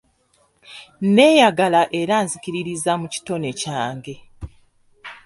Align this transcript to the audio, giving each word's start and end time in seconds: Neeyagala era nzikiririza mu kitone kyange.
Neeyagala 1.15 1.81
era 2.01 2.15
nzikiririza 2.25 2.91
mu 3.01 3.07
kitone 3.13 3.49
kyange. 3.61 4.13